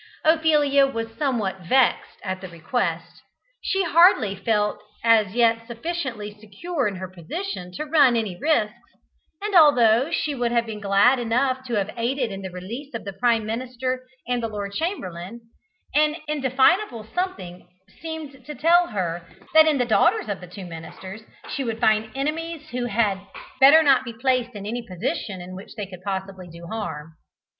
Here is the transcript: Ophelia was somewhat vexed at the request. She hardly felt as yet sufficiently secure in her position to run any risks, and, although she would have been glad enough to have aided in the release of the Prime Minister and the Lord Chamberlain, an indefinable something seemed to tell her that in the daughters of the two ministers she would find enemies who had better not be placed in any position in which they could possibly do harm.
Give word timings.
Ophelia 0.25 0.87
was 0.87 1.15
somewhat 1.15 1.59
vexed 1.59 2.17
at 2.23 2.41
the 2.41 2.47
request. 2.47 3.21
She 3.61 3.83
hardly 3.83 4.35
felt 4.35 4.81
as 5.03 5.35
yet 5.35 5.67
sufficiently 5.67 6.33
secure 6.39 6.87
in 6.87 6.95
her 6.95 7.07
position 7.07 7.71
to 7.73 7.85
run 7.85 8.15
any 8.15 8.35
risks, 8.35 8.73
and, 9.43 9.53
although 9.53 10.09
she 10.09 10.33
would 10.33 10.51
have 10.51 10.65
been 10.65 10.79
glad 10.79 11.19
enough 11.19 11.63
to 11.67 11.75
have 11.75 11.93
aided 11.97 12.31
in 12.31 12.41
the 12.41 12.49
release 12.49 12.95
of 12.95 13.05
the 13.05 13.13
Prime 13.13 13.45
Minister 13.45 14.03
and 14.27 14.41
the 14.41 14.47
Lord 14.47 14.73
Chamberlain, 14.73 15.39
an 15.93 16.15
indefinable 16.27 17.05
something 17.13 17.69
seemed 18.01 18.43
to 18.47 18.55
tell 18.55 18.87
her 18.87 19.27
that 19.53 19.67
in 19.67 19.77
the 19.77 19.85
daughters 19.85 20.27
of 20.29 20.41
the 20.41 20.47
two 20.47 20.65
ministers 20.65 21.21
she 21.47 21.63
would 21.63 21.79
find 21.79 22.09
enemies 22.15 22.69
who 22.69 22.85
had 22.85 23.21
better 23.59 23.83
not 23.83 24.03
be 24.03 24.13
placed 24.13 24.55
in 24.55 24.65
any 24.65 24.81
position 24.81 25.41
in 25.41 25.53
which 25.53 25.75
they 25.75 25.85
could 25.85 26.01
possibly 26.03 26.47
do 26.47 26.65
harm. 26.65 27.17